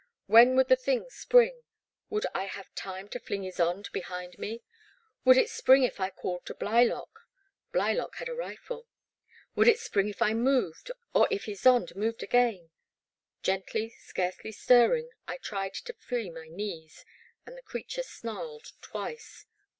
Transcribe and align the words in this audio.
When 0.25 0.55
would 0.55 0.67
the 0.67 0.75
thing 0.75 1.11
spring? 1.11 1.61
Would 2.09 2.25
I 2.33 2.45
have 2.45 2.73
time 2.73 3.07
to 3.09 3.19
fling 3.19 3.43
Ysonde 3.43 3.91
behind 3.91 4.39
me? 4.39 4.63
Would 5.25 5.37
it 5.37 5.47
spring 5.47 5.83
if 5.83 5.99
I 5.99 6.09
called 6.09 6.43
to 6.47 6.55
Blylock? 6.55 7.27
Blylock 7.71 8.15
had 8.15 8.27
a 8.27 8.33
rifle. 8.33 8.87
Would 9.55 9.67
it 9.67 9.77
spring 9.77 10.09
if 10.09 10.19
I 10.19 10.33
moved, 10.33 10.89
or 11.13 11.27
if 11.29 11.45
Ysonde 11.47 11.95
moved 11.95 12.23
again? 12.23 12.71
Gently, 13.43 13.89
scarcely 13.91 14.51
stirring, 14.51 15.11
I 15.27 15.37
tried 15.37 15.75
to 15.75 15.93
free 15.93 16.31
my 16.31 16.47
knees, 16.47 17.05
and 17.45 17.55
the 17.55 17.61
creature 17.61 18.01
snarled 18.01 18.71
twice. 18.81 19.45